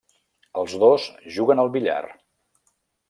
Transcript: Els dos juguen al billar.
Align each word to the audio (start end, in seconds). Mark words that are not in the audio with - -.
Els 0.61 0.73
dos 0.83 1.05
juguen 1.37 1.61
al 1.65 1.73
billar. 1.77 2.01